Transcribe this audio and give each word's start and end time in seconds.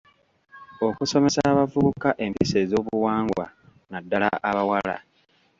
Okusomesa 0.87 1.39
abavubuka 1.51 2.09
empisa 2.23 2.55
ez'obuwangwa, 2.63 3.45
naddala 3.91 4.29
abawala. 4.49 4.95